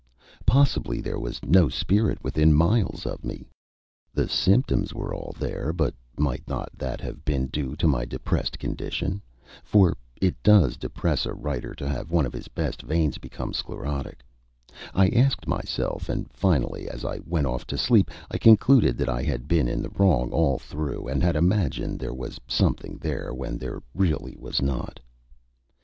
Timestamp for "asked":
15.09-15.47